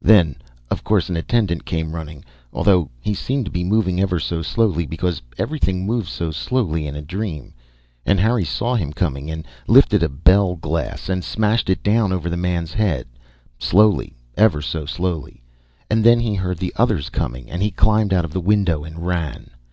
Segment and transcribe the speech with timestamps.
[0.00, 0.36] Then,
[0.70, 4.86] of course, an attendant came running (although he seemed to be moving ever so slowly,
[4.86, 7.52] because everything moves so slowly in a dream)
[8.06, 12.30] and Harry saw him coming and lifted a bell glass and smashed it down over
[12.30, 13.08] the man's head
[13.58, 15.42] (slowly, ever so slowly)
[15.90, 19.04] and then he heard the others coming and he climbed out of the window and
[19.04, 19.50] ran.